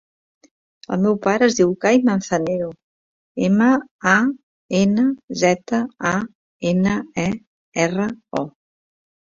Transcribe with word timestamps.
El 0.95 1.01
meu 1.01 1.17
pare 1.25 1.45
es 1.51 1.57
diu 1.59 1.73
Cai 1.85 1.99
Manzanero: 2.07 2.71
ema, 3.49 3.69
a, 4.15 4.17
ena, 4.83 5.07
zeta, 5.45 5.85
a, 6.17 6.19
ena, 6.75 6.99
e, 7.27 7.29
erra, 7.89 8.13
o. 8.45 8.49